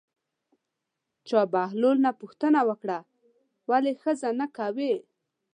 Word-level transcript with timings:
چا 1.27 1.41
بهلول 1.53 1.97
نه 2.05 2.11
پوښتنه 2.21 2.59
وکړه 2.69 2.99
ولې 3.69 3.91
ښځه 4.01 4.29
نه 4.39 4.47
کوې. 4.57 4.93